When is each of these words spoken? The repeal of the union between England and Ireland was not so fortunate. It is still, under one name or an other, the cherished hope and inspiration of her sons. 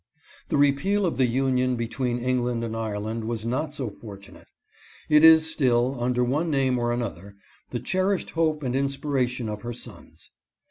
The 0.49 0.57
repeal 0.57 1.05
of 1.05 1.17
the 1.17 1.27
union 1.27 1.75
between 1.75 2.17
England 2.17 2.63
and 2.63 2.75
Ireland 2.75 3.23
was 3.25 3.45
not 3.45 3.75
so 3.75 3.91
fortunate. 3.91 4.47
It 5.09 5.23
is 5.23 5.45
still, 5.47 5.95
under 6.01 6.23
one 6.23 6.49
name 6.49 6.79
or 6.79 6.91
an 6.91 7.03
other, 7.03 7.35
the 7.69 7.79
cherished 7.79 8.31
hope 8.31 8.63
and 8.63 8.75
inspiration 8.75 9.47
of 9.47 9.61
her 9.61 9.73
sons. 9.73 10.31